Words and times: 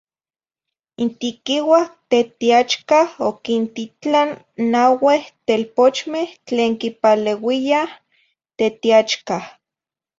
In 1.03 1.09
tiquiuah 1.19 1.87
n 1.89 1.93
tetiachcah 2.11 3.09
oquintitlah 3.29 4.29
naueh 4.71 5.23
telpochmeh 5.47 6.29
tlen 6.47 6.71
quipaleuiyah 6.81 7.91
n 7.95 7.99
tetiachcah. 8.57 9.45